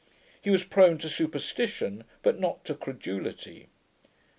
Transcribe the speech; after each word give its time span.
He 0.41 0.49
was 0.49 0.63
prone 0.63 0.97
to 0.97 1.09
superstition, 1.09 2.05
but 2.23 2.39
not 2.39 2.65
to 2.65 2.73
credulity. 2.73 3.67